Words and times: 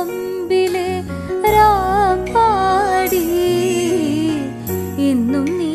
കൊമ്പിലെ 0.00 0.88
രാപ്പാടി 1.54 3.24
ഇന്നും 5.08 5.48
നീ 5.58 5.69